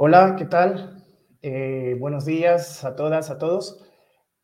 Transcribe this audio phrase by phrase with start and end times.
[0.00, 1.04] Hola, ¿qué tal?
[1.42, 3.84] Eh, buenos días a todas, a todos.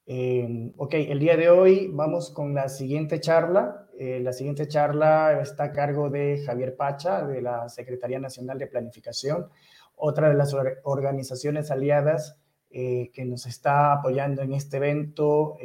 [0.04, 3.86] Eh, ok, el día de hoy vamos con la siguiente charla.
[3.96, 8.66] Eh, la siguiente charla está a cargo de Javier Pacha, de la Secretaría Nacional de
[8.66, 9.48] Planificación,
[9.94, 12.36] otra de las organizaciones aliadas
[12.68, 15.56] que nos está apoyando en este evento,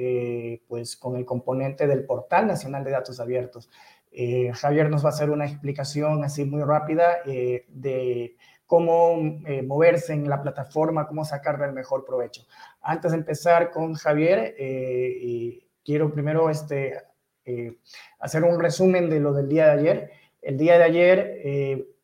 [0.67, 3.71] pues con el componente del Portal Nacional de Datos Abiertos.
[4.53, 8.35] Javier nos va a hacer una explicación así muy rápida de
[8.69, 12.45] cómo eh, moverse en la plataforma, cómo sacarle el mejor provecho.
[12.83, 17.01] Antes de empezar con Javier, eh, quiero primero este,
[17.45, 17.77] eh,
[18.19, 20.11] hacer un resumen de lo del día de ayer.
[20.43, 21.41] El día de ayer,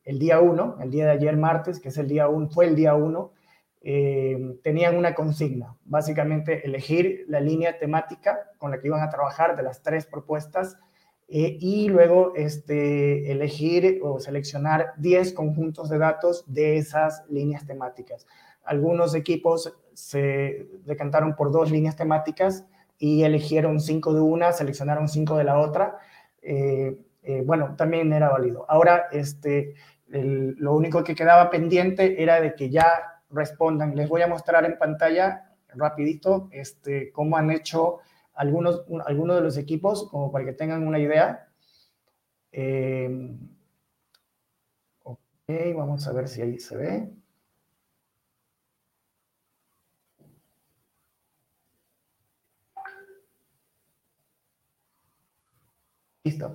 [0.03, 2.75] el día 1, el día de ayer martes, que es el día 1, fue el
[2.75, 3.31] día 1,
[4.63, 9.61] tenían una consigna, básicamente elegir la línea temática con la que iban a trabajar de
[9.61, 10.77] las tres propuestas
[11.28, 18.28] eh, y luego este, elegir o seleccionar 10 conjuntos de datos de esas líneas temáticas.
[18.64, 22.66] Algunos equipos se decantaron por dos líneas temáticas
[22.98, 25.98] y eligieron cinco de una, seleccionaron cinco de la otra.
[26.42, 28.66] Eh, eh, bueno, también era válido.
[28.70, 29.73] Ahora, este,
[30.08, 33.96] lo único que quedaba pendiente era de que ya respondan.
[33.96, 37.52] Les voy a mostrar en pantalla rapidito este, cómo han
[38.36, 41.50] algunos, algunos de los equipos, como para que tengan una idea.
[42.52, 43.09] Eh,
[45.03, 45.19] ok,
[45.75, 47.13] vamos a ver si ahí se ve.
[56.25, 56.47] Listo.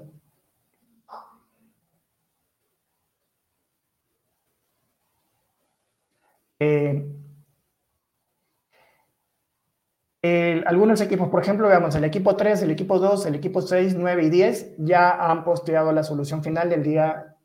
[6.60, 7.19] Eh,
[10.22, 14.24] algunos equipos, por ejemplo, veamos, el equipo 3, el equipo 2, el equipo 6, 9
[14.24, 17.36] y 10 ya han posteado la solución final del día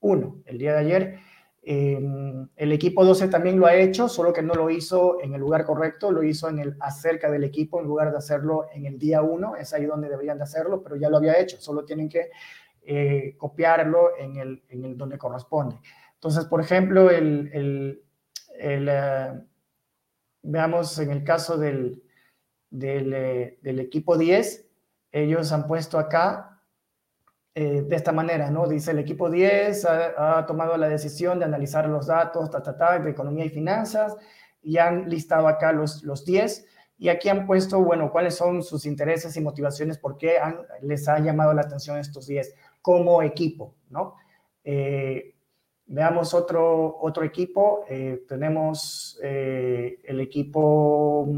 [0.00, 1.18] 1, el día de ayer.
[1.64, 5.40] Em, el equipo 12 también lo ha hecho, solo que no lo hizo en el
[5.40, 8.98] lugar correcto, lo hizo en el acerca del equipo en lugar de hacerlo en el
[8.98, 12.08] día 1, es ahí donde deberían de hacerlo, pero ya lo había hecho, solo tienen
[12.08, 12.30] que
[12.84, 15.76] eh, copiarlo en el, en el donde corresponde.
[16.14, 18.02] Entonces, por ejemplo, el, el,
[18.58, 19.40] el eh,
[20.42, 22.02] veamos en el caso del,
[22.70, 24.66] eh, del, equipo 10,
[25.12, 26.60] ellos han puesto acá
[27.54, 28.66] eh, de esta manera, ¿no?
[28.66, 32.98] Dice el equipo 10 ha, tomado la decisión de analizar los datos ta, ta, ta,
[32.98, 34.16] de economía y finanzas
[34.62, 36.66] y han listado acá los, los 10
[37.02, 40.36] y aquí han puesto, bueno, cuáles son sus intereses y motivaciones, por qué
[40.82, 44.14] les ha llamado la atención estos 10 como equipo, ¿no?
[44.62, 45.34] Eh,
[45.86, 47.84] Veamos otro, otro equipo.
[47.88, 51.28] Eh, tenemos eh, el equipo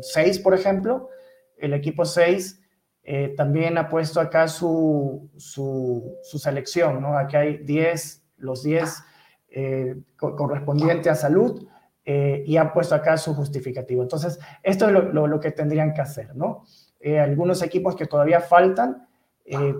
[0.00, 1.10] 6, mm, por ejemplo.
[1.56, 2.60] El equipo 6
[3.02, 7.18] eh, también ha puesto acá su, su, selección, ¿no?
[7.18, 9.04] Aquí hay 10, los 10
[10.16, 11.66] correspondientes a salud
[12.04, 14.02] y han puesto acá su justificativo.
[14.02, 16.64] Entonces, esto es lo, lo, que tendrían que hacer, ¿no?
[17.22, 19.08] algunos equipos que todavía faltan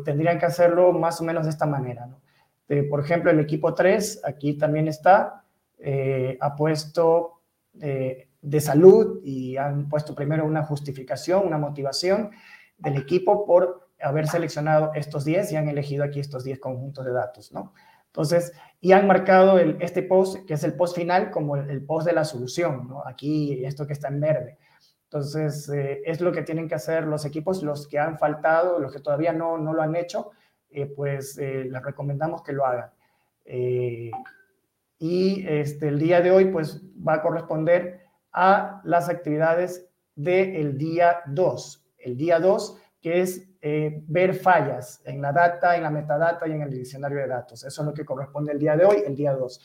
[0.04, 2.20] tendrían que hacerlo más o menos de esta manera, ¿no?
[2.68, 5.44] Este, por ejemplo, el equipo 3, aquí también está,
[5.78, 7.40] eh, ha puesto
[7.80, 12.30] eh, de salud y han puesto primero una justificación, una motivación
[12.76, 17.12] del equipo por haber seleccionado estos 10 y han elegido aquí estos 10 conjuntos de
[17.12, 17.72] datos, ¿no?
[18.06, 22.06] Entonces, y han marcado el, este post, que es el post final, como el, post
[22.06, 23.02] de la solución, ¿no?
[23.06, 24.58] Aquí, esto que está en verde.
[25.04, 28.92] Entonces, eh, es lo que tienen que hacer los equipos, los que han faltado, los
[28.92, 30.32] que todavía no, no lo han hecho,
[30.70, 32.90] eh, pues eh, les recomendamos que lo hagan.
[33.44, 34.10] Eh,
[34.98, 38.00] y este, el día de hoy pues va a corresponder
[38.32, 41.86] a las actividades del día 2.
[41.98, 46.62] El día 2 que es ver fallas en la data, en la metadata y en
[46.62, 47.64] el diccionario de datos.
[47.64, 49.60] Eso es lo que corresponde el día de hoy, el día 2.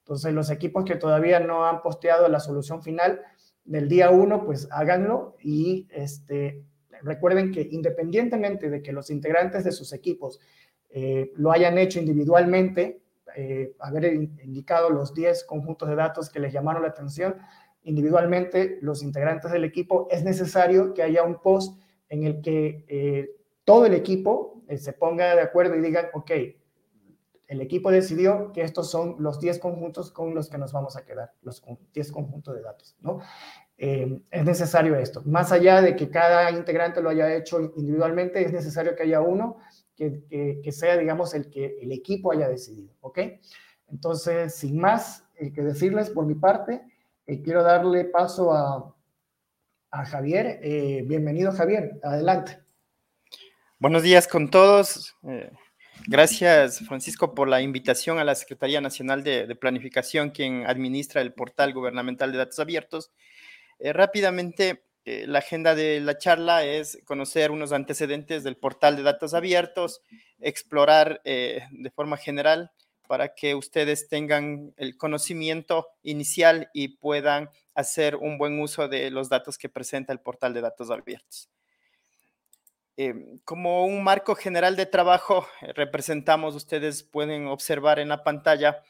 [0.00, 3.20] Entonces, los equipos que todavía no han posteado la solución final
[3.64, 6.64] del día 1, pues háganlo y este,
[7.02, 10.40] recuerden que independientemente de que los integrantes de sus equipos
[10.90, 13.02] eh, lo hayan hecho individualmente,
[13.36, 17.36] eh, haber indicado los 10 conjuntos de datos que les llamaron la atención,
[17.82, 23.30] individualmente los integrantes del equipo, es necesario que haya un post en el que eh,
[23.64, 26.30] todo el equipo se ponga de acuerdo y digan, ok,
[27.48, 31.04] el equipo decidió que estos son los 10 conjuntos con los que nos vamos a
[31.04, 31.62] quedar, los
[31.92, 33.20] 10 conjuntos de datos, ¿no?
[33.78, 35.22] Eh, es necesario esto.
[35.24, 39.58] Más allá de que cada integrante lo haya hecho individualmente, es necesario que haya uno
[39.96, 43.18] que, que, sea, digamos, el que el equipo haya decidido, ¿ok?
[43.90, 46.82] Entonces, sin más eh, que decirles por mi parte,
[47.26, 48.94] eh, quiero darle paso a,
[49.90, 50.60] a Javier.
[51.06, 51.98] bienvenido, Javier.
[52.02, 52.58] Adelante.
[53.78, 55.16] Buenos días con todos.
[56.06, 61.74] Gracias, Francisco, por la invitación a la Secretaría Nacional de, Planificación, quien administra el portal
[61.74, 63.10] gubernamental de datos abiertos.
[63.78, 69.02] Eh, rápidamente, eh, la agenda de la charla es conocer unos antecedentes del portal de
[69.02, 70.02] datos abiertos,
[70.40, 72.72] explorar eh, de forma general
[73.06, 79.28] para que ustedes tengan el conocimiento inicial y puedan hacer un buen uso de los
[79.28, 81.48] datos que presenta el portal de datos abiertos.
[82.96, 88.82] Em, como un marco general de trabajo, representamos, ustedes pueden observar en la pantalla,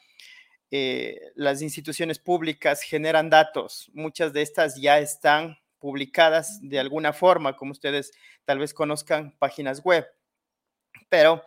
[0.71, 3.89] eh, las instituciones públicas generan datos.
[3.93, 8.11] Muchas de estas ya están publicadas de alguna forma, como ustedes
[8.45, 10.05] tal vez conozcan páginas web,
[11.09, 11.43] pero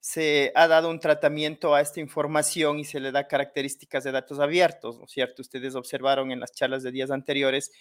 [0.00, 4.38] se ha dado un tratamiento a esta información y se le da características de datos
[4.38, 5.42] abiertos, ¿no es cierto?
[5.42, 7.72] Ustedes observaron en las charlas de días anteriores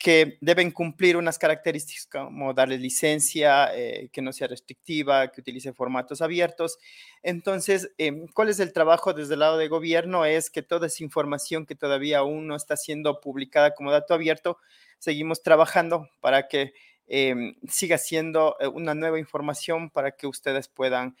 [0.00, 5.74] que deben cumplir unas características como darle licencia, eh, que no sea restrictiva, que utilice
[5.74, 6.78] formatos abiertos.
[7.22, 10.24] Entonces, em, ¿cuál es el trabajo desde el lado de gobierno?
[10.24, 14.56] Es que toda esa información que todavía aún no está siendo publicada como dato abierto,
[14.98, 16.72] seguimos trabajando para que
[17.06, 21.14] em, siga siendo eh, una nueva información para que ustedes puedan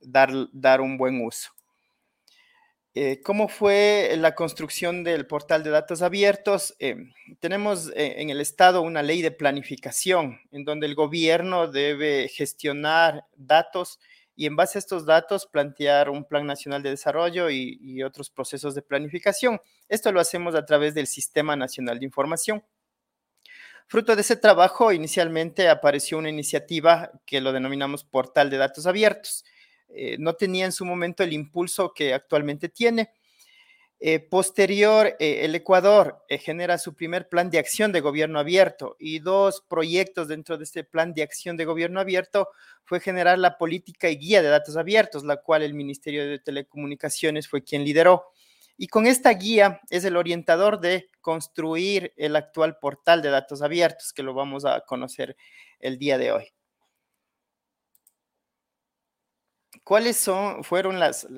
[0.00, 1.50] dar, dar un buen uso.
[2.92, 6.74] Eh, ¿Cómo fue la construcción del portal de datos abiertos?
[6.80, 6.96] Eh,
[7.38, 13.26] tenemos eh, en el Estado una ley de planificación en donde el gobierno debe gestionar
[13.36, 14.00] datos
[14.34, 18.28] y en base a estos datos plantear un plan nacional de desarrollo y, y otros
[18.28, 19.60] procesos de planificación.
[19.88, 22.64] Esto lo hacemos a través del Sistema Nacional de Información.
[23.86, 29.44] Fruto de ese trabajo, inicialmente apareció una iniciativa que lo denominamos Portal de Datos Abiertos
[29.94, 33.10] eh, no tenía en su momento el impulso que actualmente tiene.
[34.02, 39.18] Eh, posterior, eh, el Ecuador genera su primer plan de acción de gobierno abierto y
[39.18, 42.48] dos proyectos dentro de este plan de acción de gobierno abierto
[42.84, 47.46] fue generar la política y guía de datos abiertos, la cual el Ministerio de Telecomunicaciones
[47.46, 48.32] fue quien lideró.
[48.78, 54.14] Y con esta guía es el orientador de construir el actual portal de datos abiertos,
[54.14, 55.36] que lo vamos a conocer
[55.80, 56.54] el día de hoy.
[59.84, 61.28] ¿Cuáles son, fueron las,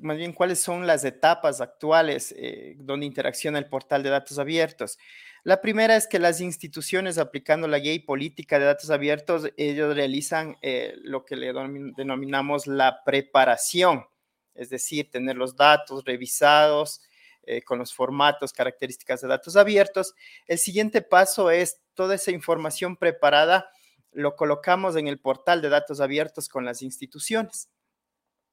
[0.00, 4.98] más bien, cuáles son las etapas actuales eh, donde interacciona el portal de datos abiertos?
[5.42, 10.56] La primera es que las instituciones aplicando la guía política de datos abiertos, ellos realizan
[10.62, 11.52] eh, lo que le
[11.96, 14.06] denominamos la preparación,
[14.54, 17.00] es decir, tener los datos revisados
[17.42, 20.14] eh, con los formatos, características de datos abiertos.
[20.48, 23.70] El siguiente paso es toda esa información preparada,
[24.16, 27.68] lo colocamos en el portal de datos abiertos con las instituciones.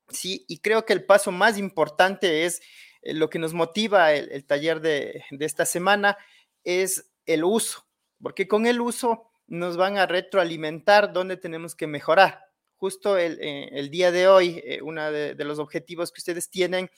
[0.10, 2.62] Sí, y creo que el paso más importante es
[3.02, 6.18] eh, lo que nos motiva el, taller de, esta semana,
[6.66, 7.88] es el uso,
[8.22, 12.44] porque con el uso nos van a retroalimentar dónde tenemos que mejorar.
[12.76, 16.92] Justo el, eh, día de hoy, eh, uno de, de, los objetivos que ustedes tienen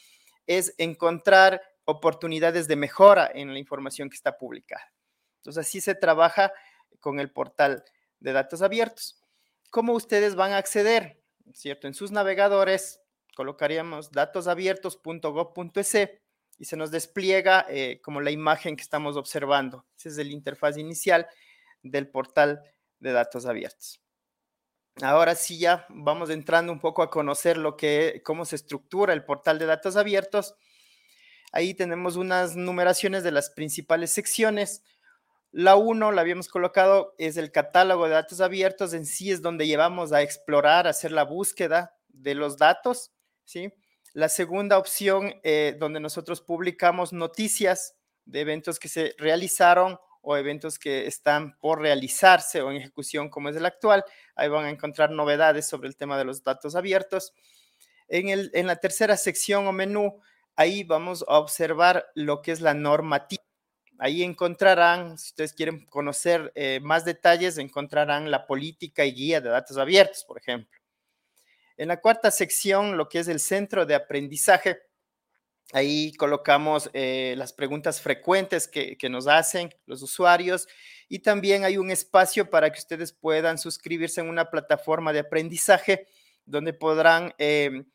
[0.47, 4.91] es encontrar oportunidades de mejora en la información que está publicada.
[5.37, 6.51] Entonces, así se trabaja
[6.99, 7.83] con el portal
[8.19, 9.21] de datos abiertos.
[9.69, 11.19] ¿Cómo ustedes van a acceder?
[11.53, 11.87] ¿cierto?
[11.87, 13.01] En sus navegadores
[13.35, 15.95] colocaríamos datosabiertos.gov.es
[16.57, 19.85] y se nos despliega eh, como la imagen que estamos observando.
[19.97, 21.27] Ese es el interfaz inicial
[21.83, 22.61] del portal
[22.99, 24.01] de datos abiertos.
[25.01, 29.25] Ahora sí ya vamos entrando un poco a conocer lo que, cómo se estructura el
[29.25, 30.55] portal de datos abiertos.
[31.51, 34.83] Ahí tenemos unas numeraciones de las principales secciones.
[35.57, 38.93] La 1, la habíamos colocado, es el catálogo de datos abiertos.
[38.93, 43.13] En sí es donde llevamos a explorar, a hacer la búsqueda de los datos,
[43.45, 43.71] ¿sí?
[44.11, 47.95] La segunda opción, eh, donde nosotros publicamos noticias
[48.25, 53.47] de eventos que se realizaron o eventos que están por realizarse o en ejecución como
[53.47, 54.03] es el actual.
[54.35, 57.31] Ahí van a encontrar novedades sobre el tema de los datos abiertos.
[58.09, 60.19] En, el, en la tercera sección o menú,
[60.57, 63.44] ahí vamos a observar lo que es la normativa
[63.97, 69.49] Ahí encontrarán, si ustedes quieren conocer eh, más detalles, encontrarán la política y guía de
[69.49, 70.77] datos abiertos, por ejemplo.
[71.77, 74.81] En la cuarta sección, lo que es el centro de aprendizaje,
[75.73, 80.67] ahí colocamos eh, las preguntas frecuentes que, nos hacen los usuarios
[81.07, 86.07] y también hay un espacio para que ustedes puedan suscribirse en una plataforma de aprendizaje
[86.45, 87.33] donde podrán...
[87.37, 87.85] Em,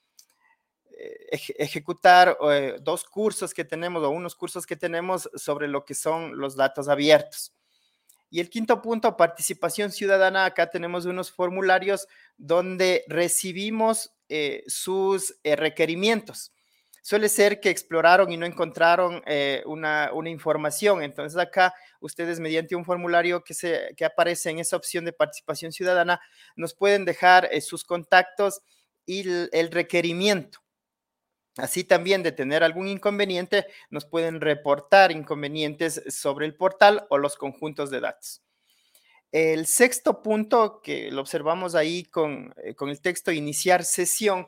[1.30, 6.38] ejecutar eh, dos cursos que tenemos o unos cursos que tenemos sobre lo que son
[6.38, 7.52] los datos abiertos.
[8.30, 10.44] Y el quinto punto, participación ciudadana.
[10.44, 16.52] Acá tenemos unos formularios donde recibimos eh, sus eh, requerimientos.
[17.02, 19.22] Suele ser que exploraron y no encontraron
[19.64, 21.02] una, información.
[21.02, 25.72] Entonces acá ustedes mediante un formulario que, se, que aparece en esa opción de participación
[25.72, 26.20] ciudadana
[26.56, 28.60] nos pueden dejar sus contactos
[29.06, 30.60] y el requerimiento.
[31.56, 37.36] Así también de tener algún inconveniente, nos pueden reportar inconvenientes sobre el portal o los
[37.36, 38.42] conjuntos de datos.
[39.32, 44.46] El sexto punto que lo observamos ahí con, eh, el texto iniciar sesión,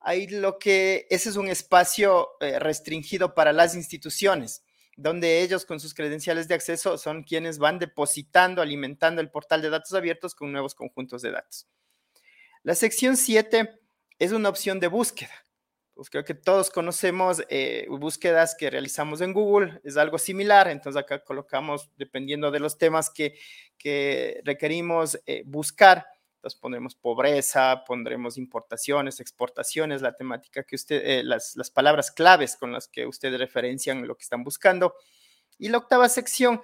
[0.00, 4.62] ahí lo que ese es un espacio eh, restringido para las instituciones,
[4.96, 9.70] donde ellos con sus credenciales de acceso son quienes van depositando, alimentando el portal de
[9.70, 11.66] datos abiertos con nuevos conjuntos de datos.
[12.62, 13.80] La sección 7
[14.18, 15.45] es una opción de búsqueda
[15.96, 21.02] pues creo que todos conocemos eh, búsquedas que realizamos en Google, es algo similar, entonces
[21.02, 23.38] acá colocamos, dependiendo de los temas que,
[23.78, 31.24] que requerimos eh, buscar, entonces pondremos pobreza, pondremos importaciones, exportaciones, la temática que usted, eh,
[31.24, 34.94] las, las palabras claves con las que ustedes referencian lo que están buscando.
[35.58, 36.60] Y la octava sección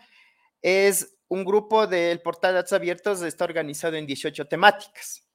[0.61, 5.27] es un grupo del portal de datos abiertos, está organizado en 18 temáticas.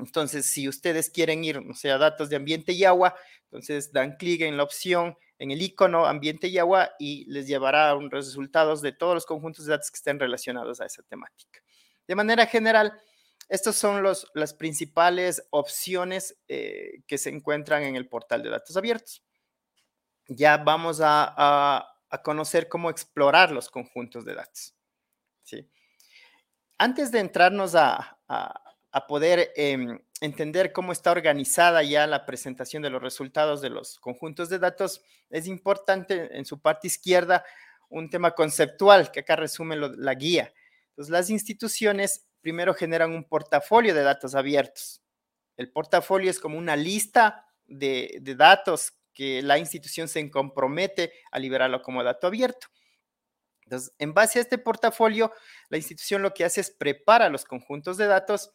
[0.00, 3.14] Entonces, si ustedes quieren ir, o sea, datos de ambiente y agua,
[3.44, 7.88] entonces dan clic en la opción, en el icono ambiente y agua y les llevará
[7.90, 11.60] a unos resultados de todos los conjuntos de datos que estén relacionados a esa temática.
[12.06, 12.92] De manera general,
[13.48, 18.76] estas son los, las principales opciones eh, que se encuentran en el portal de datos
[18.76, 19.24] abiertos.
[20.28, 21.86] Ya vamos a,
[22.22, 24.74] conocer cómo explorar los conjuntos de datos.
[25.42, 25.68] ¿sí?
[26.76, 28.69] Antes de entrarnos a, a
[29.06, 34.48] poder em, entender cómo está organizada ya la presentación de los resultados de los conjuntos
[34.48, 37.44] de datos, es importante en su parte izquierda
[37.88, 40.52] un tema conceptual que acá resume la guía.
[40.90, 45.02] Entonces, las instituciones primero generan un portafolio de datos abiertos.
[45.56, 51.38] El portafolio es como una lista de, de datos que la institución se compromete a
[51.38, 52.68] liberarlo como dato abierto.
[53.64, 55.32] Entonces, en base a este portafolio,
[55.68, 58.52] la institución lo que hace es prepara los conjuntos de datos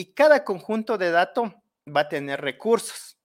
[0.00, 1.52] y cada conjunto de datos
[1.86, 3.18] va a tener recursos,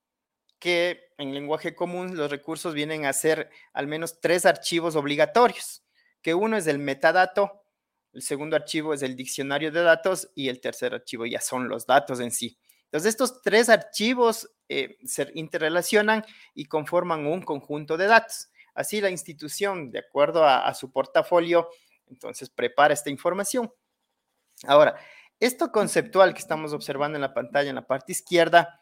[0.60, 5.86] que en lenguaje común los recursos vienen a ser al menos tres archivos obligatorios,
[6.22, 7.64] que uno es el metadato,
[8.12, 11.86] el segundo archivo es el diccionario de datos y el tercer archivo ya son los
[11.86, 12.58] datos en sí.
[12.84, 18.50] Entonces, estos tres archivos eh, se interrelacionan y conforman un conjunto de datos.
[18.74, 21.70] Así la institución, de acuerdo a su portafolio,
[22.08, 23.72] entonces prepara esta información.
[24.64, 24.98] Ahora,
[25.40, 28.80] esto conceptual que estamos observando en la pantalla en la parte izquierda,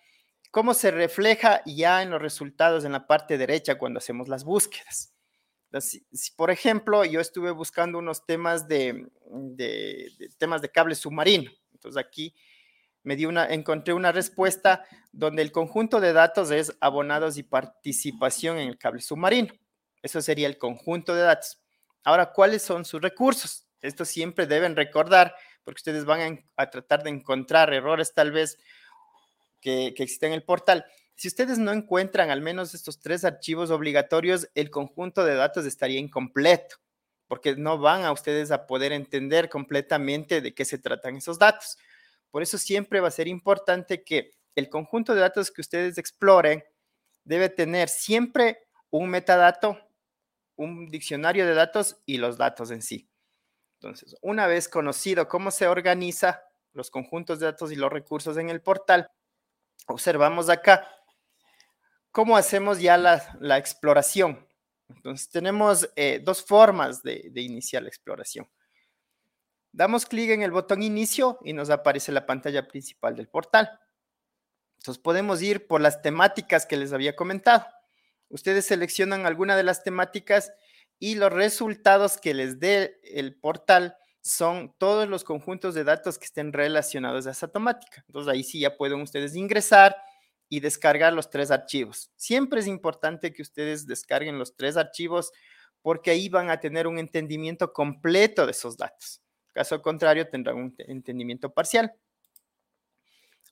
[0.51, 5.13] ¿cómo se refleja ya en los resultados en la parte derecha cuando hacemos las búsquedas?
[5.79, 6.05] si,
[6.35, 9.09] por ejemplo, yo estuve buscando unos temas de,
[10.37, 12.35] temas de cable submarino, entonces aquí
[13.01, 18.59] me di una, encontré una respuesta donde el conjunto de datos es abonados y participación
[18.59, 19.53] en el cable submarino.
[20.01, 21.59] Eso sería el conjunto de datos.
[22.03, 23.67] Ahora, ¿cuáles son sus recursos?
[23.81, 28.57] Esto siempre deben recordar porque ustedes van a, tratar de encontrar errores tal vez
[29.61, 30.85] que, que existen en el portal.
[31.15, 35.99] Si ustedes no encuentran al menos estos tres archivos obligatorios, el conjunto de datos estaría
[35.99, 36.77] incompleto,
[37.27, 41.77] porque no van a ustedes a poder entender completamente de qué se tratan esos datos.
[42.31, 46.63] Por eso siempre va a ser importante que el conjunto de datos que ustedes exploren
[47.23, 49.77] debe tener siempre un metadato,
[50.55, 53.09] un diccionario de datos y los datos en sí.
[53.83, 58.49] Entonces, una vez conocido cómo se organiza los conjuntos de datos y los recursos en
[58.49, 59.11] el portal,
[59.87, 60.87] observamos acá
[62.09, 64.47] cómo hacemos ya la, exploración.
[64.87, 68.49] Entonces, tenemos eh, dos formas de, de iniciar la exploración.
[69.73, 73.81] Damos clic en el botón inicio y nos aparece la pantalla principal del portal.
[74.77, 77.65] Entonces podemos ir por las temáticas que les había comentado.
[78.29, 80.53] Ustedes seleccionan alguna de las temáticas
[80.99, 86.25] y los resultados que les dé el portal son todos los conjuntos de datos que
[86.25, 88.03] estén relacionados a esa temática.
[88.07, 89.95] Entonces ahí sí ya pueden ustedes ingresar
[90.47, 92.09] y descargar los tres archivos.
[92.15, 95.31] Siempre es importante que ustedes descarguen los tres archivos
[95.81, 99.21] porque ahí van a tener un entendimiento completo de esos datos.
[99.51, 101.93] Caso contrario, tendrán un entendimiento parcial.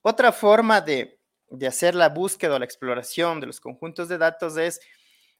[0.00, 4.56] Otra forma de, de hacer la búsqueda o la exploración de los conjuntos de datos
[4.56, 4.80] es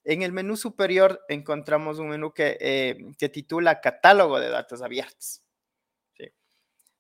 [0.04, 5.42] en el menú superior encontramos un menú que, eh, titula Catálogo de datos abiertos.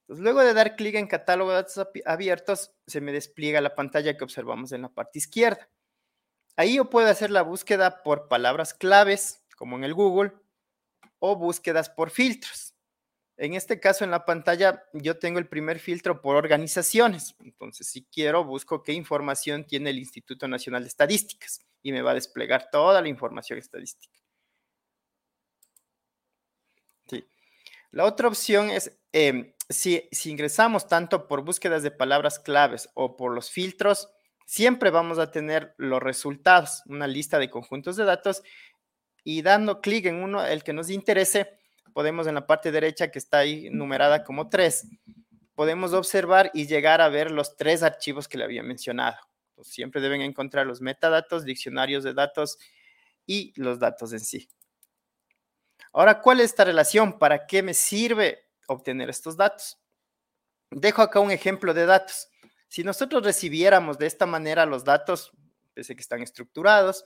[0.02, 4.16] Entonces, luego de dar clic en Catálogo de datos abiertos, se me despliega la pantalla
[4.16, 5.70] que observamos en la parte izquierda.
[6.56, 10.32] Ahí yo puedo hacer la búsqueda por palabras claves, como en el Google,
[11.18, 12.71] o búsquedas por filtros.
[13.42, 17.34] En este caso, en la pantalla, yo tengo el primer filtro por organizaciones.
[17.40, 22.12] Entonces, si quiero, busco qué información tiene el Instituto Nacional de Estadísticas y me va
[22.12, 24.16] a desplegar toda la información estadística.
[27.90, 33.16] La otra opción es em, si, si ingresamos tanto por búsquedas de palabras claves o
[33.16, 34.08] por los filtros,
[34.46, 38.44] siempre vamos a tener los resultados, una lista de conjuntos de datos
[39.24, 41.58] y dando clic en uno, el que nos interese,
[41.92, 44.86] podemos en la parte derecha que está ahí numerada como tres,
[45.54, 49.16] podemos observar y llegar a ver los tres archivos que le había mencionado.
[49.62, 52.58] siempre deben encontrar los metadatos, diccionarios de datos
[53.26, 54.48] y los datos en sí.
[55.92, 57.18] Ahora, ¿cuál es esta relación?
[57.18, 59.78] ¿Para qué me sirve obtener estos datos?
[60.70, 62.28] Dejo acá un ejemplo de datos.
[62.66, 65.30] Si nosotros recibiéramos de esta manera los datos,
[65.74, 67.04] pese que están estructurados,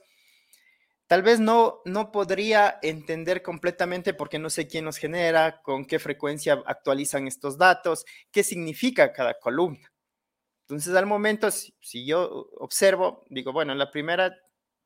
[1.07, 5.99] tal vez no, no podría entender completamente porque no sé quién los genera, con qué
[5.99, 9.91] frecuencia actualizan estos datos, qué significa cada columna.
[10.67, 14.37] Entonces, al momento, si, yo observo, digo, bueno, la primera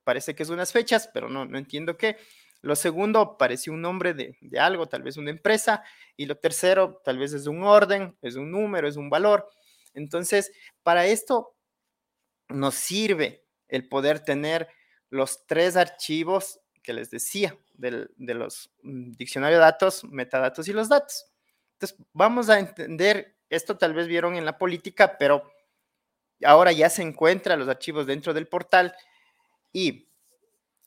[0.04, 2.18] parece que es unas fechas, pero no, no entiendo qué.
[2.62, 5.84] Lo segundo parece un nombre de, de, algo, tal vez una empresa.
[6.16, 9.50] Y lo tercero tal vez es un orden, es un número, es un valor.
[9.96, 10.51] Entonces,
[10.84, 11.56] para esto
[12.50, 14.68] nos sirve el poder tener
[15.12, 20.89] los tres archivos que les decía de los mm, diccionarios de datos, metadatos y los
[20.89, 21.27] datos.
[21.74, 25.51] Entonces, vamos a entender, esto tal vez vieron en la política, pero
[26.44, 28.96] ahora ya se encuentran los archivos dentro del portal
[29.74, 30.10] y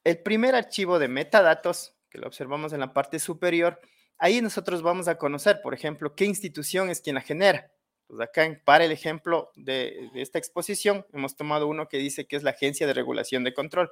[0.04, 3.80] el primer archivo de metadatos, que lo observamos en la parte superior,
[4.18, 7.70] ahí nosotros vamos a conocer, por ejemplo, qué institución es quien la genera.
[8.06, 12.36] Pues acá, para el ejemplo de, de esta exposición, hemos tomado uno que dice que
[12.36, 13.90] es la Agencia de Regulación de Control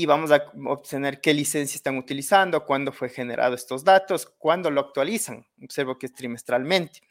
[0.00, 4.80] y vamos a obtener qué licencia están utilizando, cuándo fue generado estos datos, cuándo lo
[4.80, 5.46] actualizan.
[5.62, 7.02] Observo que es trimestralmente.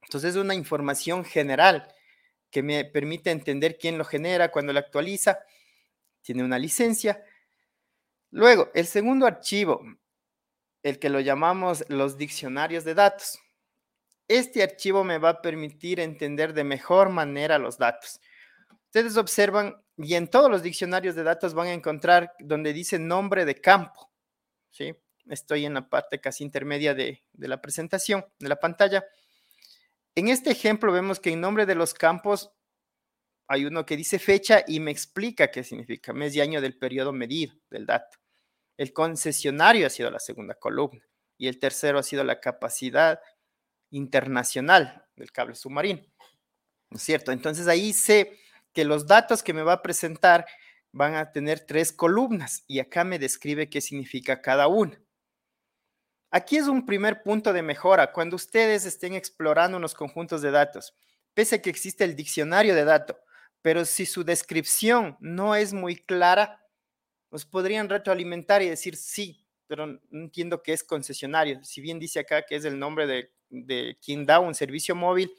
[0.00, 1.92] Entonces es una información general
[2.52, 5.40] que me permite entender quién lo genera, cuándo lo actualiza,
[6.22, 7.20] tiene una licencia.
[8.30, 9.82] Luego, el segundo archivo,
[10.84, 13.40] el que lo llamamos los diccionarios de datos.
[14.28, 18.20] Este archivo me va a permitir entender de mejor manera los datos.
[18.84, 23.44] Ustedes observan y en todos los diccionarios de datos van a encontrar donde dice nombre
[23.44, 24.10] de campo.
[24.70, 24.94] ¿sí?
[25.28, 29.04] Estoy en la parte casi intermedia de, la presentación, de la pantalla.
[30.14, 32.52] En este ejemplo vemos que en nombre de los campos
[33.46, 37.12] hay uno que dice fecha y me explica qué significa mes y año del periodo
[37.12, 38.18] medido del dato.
[38.76, 41.04] El concesionario ha sido la segunda columna
[41.36, 43.20] y el tercero ha sido la capacidad
[43.90, 46.02] internacional del cable submarino.
[46.90, 47.32] ¿No es cierto?
[47.32, 48.38] Entonces ahí se
[48.74, 50.46] que los datos que me va a presentar
[50.92, 55.00] van a tener tres columnas y acá me describe qué significa cada una.
[56.30, 60.94] Aquí es un primer punto de mejora cuando ustedes estén explorando unos conjuntos de datos.
[61.32, 63.16] Pese a que existe el diccionario de datos,
[63.62, 66.60] pero si su descripción no es muy clara,
[67.30, 71.62] nos podrían retroalimentar y decir sí, pero no entiendo qué es concesionario.
[71.64, 75.32] Si bien dice acá que es el nombre de, de quien da un servicio móvil,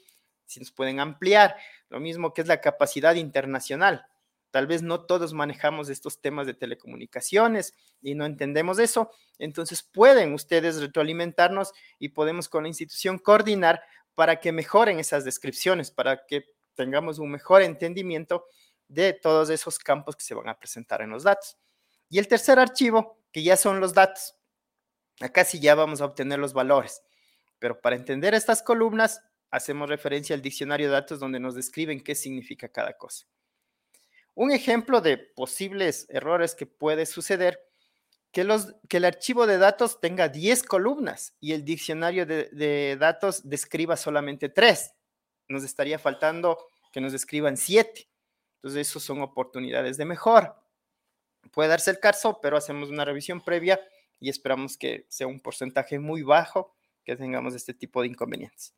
[0.46, 1.56] si nos pueden ampliar.
[1.88, 4.06] Lo mismo que es la capacidad internacional.
[4.50, 9.10] Tal vez no todos manejamos estos temas de telecomunicaciones y no entendemos eso.
[9.38, 13.82] Entonces pueden ustedes retroalimentarnos y podemos con la institución coordinar
[14.14, 18.46] para que mejoren esas descripciones, para que tengamos un mejor entendimiento
[18.88, 21.58] de todos esos campos que se van a presentar en los datos.
[22.08, 24.36] Y el tercer archivo, que ya son los datos.
[25.20, 27.02] Acá sí ya vamos a obtener los valores.
[27.58, 29.22] Pero para entender estas columnas,
[29.56, 33.26] hacemos referencia al diccionario de datos donde nos describen qué significa cada cosa.
[34.34, 37.58] Un ejemplo de posibles errores que puede suceder,
[38.32, 38.46] que,
[38.86, 43.96] que el archivo de datos tenga 10 columnas y el diccionario de, de datos describa
[43.96, 44.92] solamente 3.
[45.48, 46.58] Nos estaría faltando
[46.92, 48.10] que nos describan 7.
[48.56, 50.60] Entonces, eso son oportunidades de mejora.
[51.50, 53.80] Puede darse el caso, pero hacemos una revisión previa
[54.20, 58.74] y esperamos que sea un porcentaje muy bajo que tengamos este tipo de inconvenientes.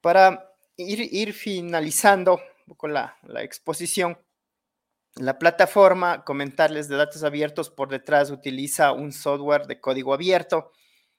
[0.00, 2.40] Para ir, finalizando
[2.76, 4.18] con la, la exposición,
[5.16, 10.72] la plataforma, comentarles de datos abiertos, por detrás utiliza un software de código abierto,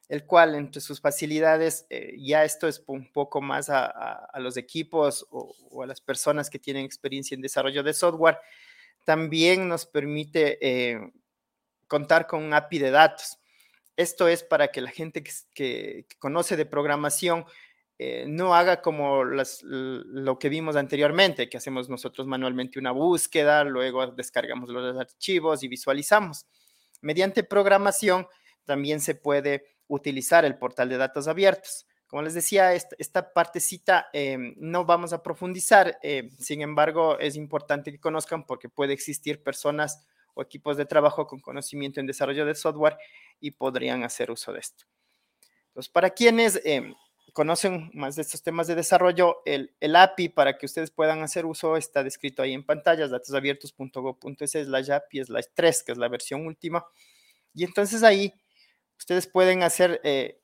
[0.07, 5.25] el cual entre sus facilidades, eh, ya esto es un poco más a, los equipos
[5.29, 8.37] o, a las personas que tienen experiencia en desarrollo de software,
[9.05, 11.11] también nos permite eh,
[11.87, 13.39] contar con un API de datos.
[13.97, 17.45] Esto es para que la gente que conoce de programación
[18.03, 24.07] eh, no haga como lo que vimos anteriormente, que hacemos nosotros manualmente una búsqueda, luego
[24.07, 26.47] descargamos los archivos y visualizamos.
[27.01, 28.25] Mediante programación
[28.65, 31.85] también se puede utilizar el portal de datos abiertos.
[32.07, 37.91] Como les decía, esta, partecita eh, no vamos a profundizar, eh, sin embargo, es importante
[37.91, 42.55] que conozcan porque puede existir personas o equipos de trabajo con conocimiento en desarrollo de
[42.55, 42.97] software
[43.39, 44.85] y podrían hacer uso de esto.
[45.67, 46.59] Entonces, para quienes
[47.33, 51.45] conocen más de estos temas de desarrollo, el, el, API para que ustedes puedan hacer
[51.45, 56.45] uso está descrito ahí en pantallas, datosabiertos.go.es slash API slash 3, que es la versión
[56.45, 56.85] última.
[57.53, 58.33] Y entonces ahí
[58.97, 60.41] ustedes pueden hacer eh,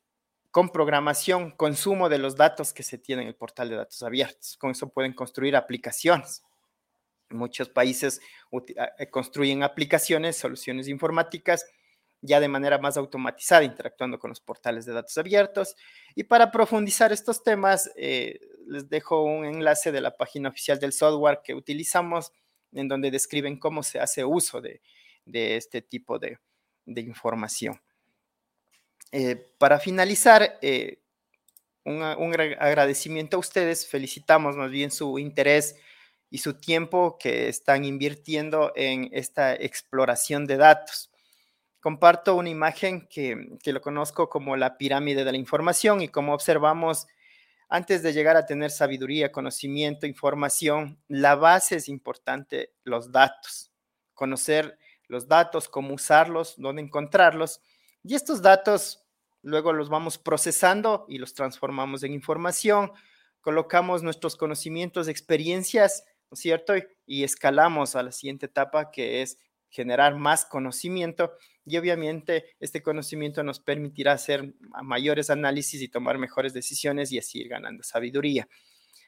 [0.51, 4.57] con programación consumo de los datos que se tienen en el portal de datos abiertos.
[4.57, 6.43] Con eso pueden construir aplicaciones.
[7.29, 8.21] Muchos países
[8.97, 11.65] eh, construyen aplicaciones, soluciones informáticas
[12.21, 15.75] ya de manera más automatizada, interactuando con los portales de datos abiertos.
[16.15, 20.93] Y para profundizar estos temas, eh, les dejo un enlace de la página oficial del
[20.93, 22.31] software que utilizamos,
[22.73, 24.81] en donde describen cómo se hace uso de,
[25.25, 26.39] este tipo de,
[26.85, 27.79] información.
[29.11, 30.99] Eh, para finalizar, eh,
[31.85, 35.77] un, agradecimiento a ustedes, felicitamos más bien su interés
[36.29, 41.09] y su tiempo que están invirtiendo en esta exploración de datos
[41.87, 47.07] comparto una imagen que, lo conozco como la pirámide de la información y como observamos,
[47.69, 53.71] antes de llegar a tener sabiduría, conocimiento, información, la base es importante, los datos,
[54.13, 57.61] conocer los datos, cómo usarlos, dónde encontrarlos.
[58.03, 59.05] Y estos datos
[59.41, 62.91] luego los vamos procesando y los transformamos en información,
[63.39, 66.73] colocamos nuestros conocimientos, experiencias, ¿no es cierto?
[67.05, 71.31] y escalamos a la siguiente etapa que es generar más conocimiento
[71.67, 77.41] y obviamente este conocimiento nos permitirá hacer mayores análisis y tomar mejores decisiones y así
[77.41, 78.47] ir ganando sabiduría.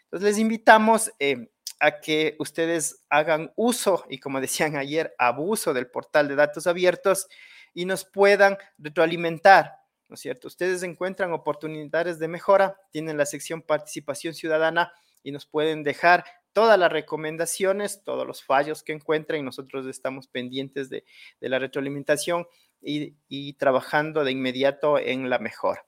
[0.04, 5.88] Entonces les invitamos eh, a que ustedes hagan uso y como decían ayer, abuso del
[5.88, 7.28] portal de datos abiertos
[7.74, 9.78] y nos puedan retroalimentar,
[10.10, 10.50] ¿no es cierto?
[10.50, 14.92] Ustedes encuentran oportunidades de mejora, tienen la sección participación ciudadana
[15.24, 19.46] y nos pueden dejar todas las recomendaciones, todos los fallos que encuentren.
[19.46, 21.06] Nosotros estamos pendientes de,
[21.40, 22.48] la retroalimentación
[22.82, 25.86] y, trabajando de inmediato en la mejora.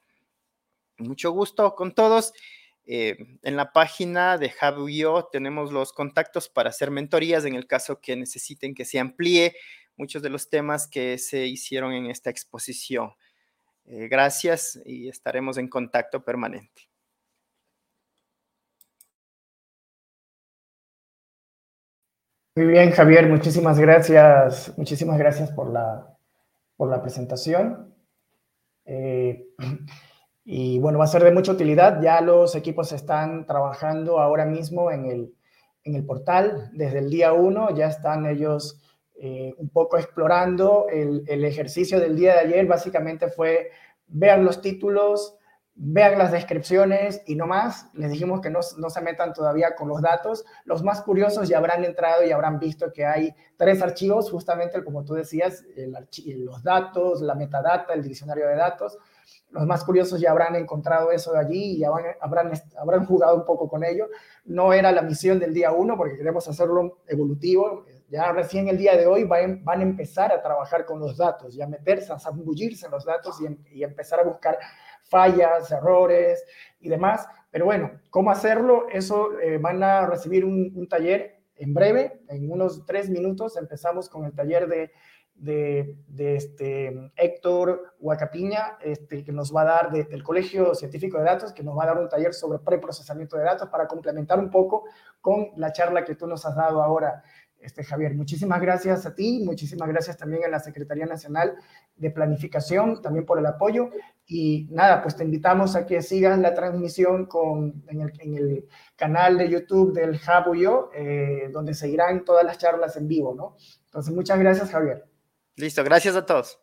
[0.98, 2.34] Mucho gusto con todos.
[2.86, 8.02] Eh, en la página de Hub.io tenemos los contactos para hacer mentorías en el caso
[8.02, 9.56] que necesiten que se amplíe
[9.98, 13.14] muchos de los temas que se hicieron en esta exposición.
[13.86, 16.91] Eh, gracias y estaremos en contacto permanente.
[22.54, 24.74] Muy bien, Javier, muchísimas gracias.
[24.78, 26.18] Muchísimas gracias por la,
[26.76, 27.96] por la presentación.
[28.84, 29.48] Eh,
[30.44, 32.02] y bueno, va a ser de mucha utilidad.
[32.02, 35.34] Ya los equipos están trabajando ahora mismo en el,
[35.86, 36.72] en el portal.
[36.74, 38.82] Desde el día uno ya están ellos
[39.16, 40.88] eh, un poco explorando.
[40.90, 43.70] El, el ejercicio del día de ayer básicamente fue
[44.08, 45.38] ver los títulos,
[45.84, 47.90] vean las descripciones y no más.
[47.94, 50.46] Les dijimos que no, se metan todavía con los datos.
[50.64, 55.04] Los más curiosos ya habrán entrado y habrán visto que hay tres archivos, justamente como
[55.04, 59.00] tú decías, los datos, la metadata, el diccionario de datos.
[59.50, 61.90] Los más curiosos ya habrán encontrado eso de allí y ya
[62.22, 64.08] habrán, habrán jugado un poco con ello.
[64.46, 67.86] No era la misión del día uno porque queremos hacerlo evolutivo.
[68.08, 71.56] Ya recién el día de hoy van, van a empezar a trabajar con los datos,
[71.56, 74.60] ya meterse, a zambullirse en los datos y, y empezar a buscar
[75.12, 76.44] fallas, errores
[76.80, 77.28] y demás.
[77.52, 78.88] Pero bueno, ¿cómo hacerlo?
[78.90, 83.58] Eso eh, van a recibir un, taller en breve, en unos tres minutos.
[83.58, 84.92] Empezamos con el taller de,
[85.36, 91.52] de, este, Héctor Huacapiña, este, que nos va a dar del Colegio Científico de Datos,
[91.52, 94.86] que nos va a dar un taller sobre preprocesamiento de datos para complementar un poco
[95.20, 97.22] con la charla que tú nos has dado ahora
[97.62, 98.16] este, Javier.
[98.16, 101.56] Muchísimas gracias a ti, muchísimas gracias también a la Secretaría Nacional
[101.96, 103.90] de Planificación, también por el apoyo.
[104.26, 109.50] Y nada, pues te invitamos a que sigas la transmisión con, en, el, canal de
[109.50, 113.56] YouTube del Jabuyo, eh, donde seguirán todas las charlas en vivo, ¿no?
[113.86, 115.06] Entonces, muchas gracias, Javier.
[115.56, 116.61] Listo, gracias a todos.